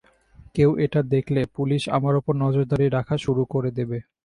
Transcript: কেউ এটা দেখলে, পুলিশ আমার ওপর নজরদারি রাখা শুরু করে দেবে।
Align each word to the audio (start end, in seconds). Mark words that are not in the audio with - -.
কেউ 0.55 0.69
এটা 0.77 0.99
দেখলে, 1.13 1.41
পুলিশ 1.55 1.81
আমার 1.89 2.13
ওপর 2.15 2.33
নজরদারি 2.35 2.87
রাখা 2.89 3.15
শুরু 3.17 3.43
করে 3.45 3.69
দেবে। 3.77 3.97